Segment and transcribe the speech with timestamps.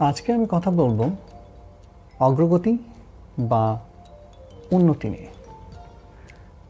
[0.00, 1.10] আজকে আমি কথা বলব
[2.20, 2.78] অগ্রগতি
[3.38, 3.78] বা
[4.70, 5.26] উন্নতি নিয়ে।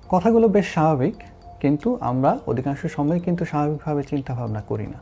[0.09, 1.15] কথাগুলো বেশ স্বাভাবিক,
[1.61, 4.99] কিন্তু আমরা অধিকাংশ সময় কিন্তু স্বাভাবিকভাবে চিন্তা ভাবনা করি না।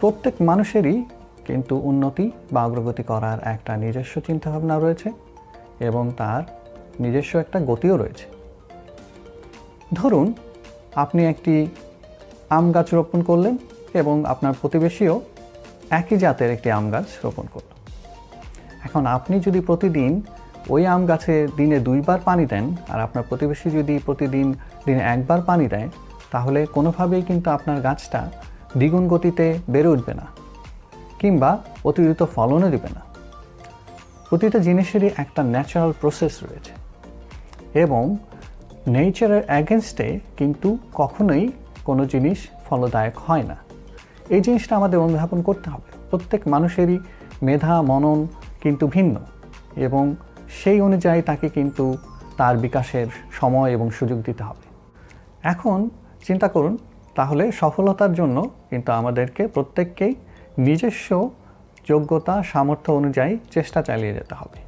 [0.00, 1.04] প্রত্যেক মানুষেরই
[1.46, 5.12] কিন্তু উন্নতি বা অগ্রগতি করার একটা নিজস্ব চিন্তাভাবনা রয়েছে
[5.80, 6.42] এবং তার
[7.00, 8.26] নিজস্ব একটা গতিও রয়েছে।
[9.94, 10.32] ধরুন,
[10.94, 11.66] আপনি একটি
[12.50, 13.58] আম গাছ রোপণ করলেন
[14.00, 15.14] এবং আপনার প্রতিবেশীও
[16.00, 17.70] একই জাতের একটি আম গাছ রোপণ করল।
[18.86, 20.12] এখন আপনি যদি প্রতিদিন
[20.74, 24.46] ওই আম গাছে দিনে দুইবার পানি দেন, আর আপনার প্রতিবেশী যদি প্রতিদিন
[24.86, 25.88] দিনে একবার পানি দেয়,
[26.30, 28.20] তাহলে কোনোভাবেই কিন্তু আপনার গাছটা
[28.78, 30.26] দ্বিগুণ গতিতে বেড়ে উঠবে না,
[31.20, 31.50] কিংবা
[31.88, 33.02] অতিরিক্ত ফলনও দেবে না।
[34.28, 36.72] প্রতিটা জিনিসেরই একটা ন্যাচারাল প্রসেস রয়েছে,
[37.74, 38.04] এবং
[38.86, 41.44] নেচারের অ্যাগেনস্টে কিন্তু কখনোই
[41.84, 43.56] কোনো জিনিস ফলদায়ক হয় না।
[44.30, 46.98] এই জিনিসটা আমাদের অনুধাবন করতে হবে। প্রত্যেক মানুষেরই
[47.42, 48.26] মেধা, মনন
[48.60, 49.14] কিন্তু ভিন্ন
[49.76, 50.14] এবং
[50.48, 51.84] সেই অনুযায়ী তাকে কিন্তু
[52.36, 54.64] তার বিকাশের সময় এবং সুযোগ দিতে হবে।
[55.42, 55.78] এখন
[56.26, 56.74] চিন্তা করুন,
[57.14, 58.36] তাহলে সফলতার জন্য
[58.70, 60.14] কিন্তু আমাদেরকে প্রত্যেককেই
[60.58, 61.30] নিজস্ব
[61.88, 64.58] যোগ্যতা, সামর্থ্য অনুযায়ী চেষ্টা চালিয়ে যেতে হবে।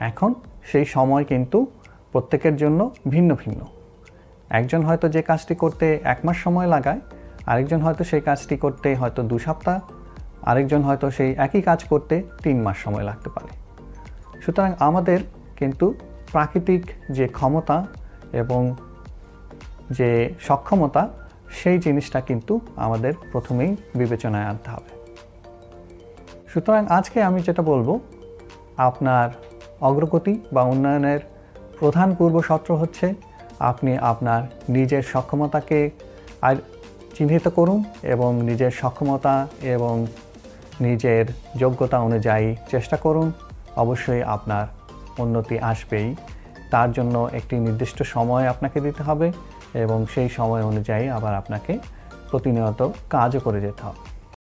[0.00, 0.34] এখন
[0.70, 1.58] সেই সময় কিন্তু
[2.12, 3.60] প্রত্যেকের জন্য ভিন্ন ভিন্ন।
[4.50, 7.00] একজন হয়তো যে কাজটি করতে এক মাস সময় লাগায়
[7.46, 9.80] আরেকজন হয়তো সেই কাজটি করতে হয়তো দু সপ্তাহ,
[10.42, 13.48] আরেকজন হয়তো সেই একই কাজ করতে তিন মাস সময় লাগতে পারে।
[14.40, 15.18] সুতরাং আমাদের
[15.56, 15.94] কিন্তু
[16.32, 17.86] প্রাকৃতিক যে ক্ষমতা
[18.32, 18.76] এবং
[19.90, 21.08] যে সক্ষমতা,
[21.50, 24.90] সেই জিনিসটা কিন্তু আমাদের প্রথমেই বিবেচনায় আনতে হবে।
[26.48, 27.98] সুতরাং আজকে আমি যেটা বলব,
[28.76, 29.30] আপনার
[29.80, 31.20] অগ্রগতি বা উন্নয়নের
[31.78, 33.14] প্রধান পূর্বশর্ত হচ্ছে
[33.58, 35.90] আপনি আপনার নিজের সক্ষমতাকে
[36.42, 36.56] আর
[37.16, 40.06] চিহ্নিত করুন এবং নিজের সক্ষমতা এবং
[40.80, 43.32] নিজের যোগ্যতা অনুযায়ী চেষ্টা করুন।
[43.76, 44.66] অবশ্যই আপনার
[45.18, 46.16] উন্নতি আসবেই।
[46.70, 49.32] তার জন্য একটি নির্দিষ্ট সময় আপনাকে দিতে হবে
[49.74, 51.78] এবং সেই সময় অনুযায়ী আবার আপনাকে
[52.30, 54.11] প্রতিনিয়ত কাজও করে যেতে হবে।